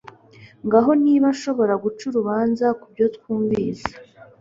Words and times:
Ngaho 0.65 0.91
niba 1.03 1.27
nshobora 1.35 1.73
guca 1.83 2.03
urubanza 2.09 2.65
kubyo 2.79 3.05
twumvise 3.15 3.91